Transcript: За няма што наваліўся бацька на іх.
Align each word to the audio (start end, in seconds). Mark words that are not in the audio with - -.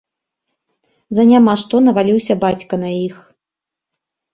За 1.19 1.23
няма 1.33 1.53
што 1.65 1.75
наваліўся 1.91 2.41
бацька 2.49 2.73
на 2.85 2.89
іх. 3.07 3.15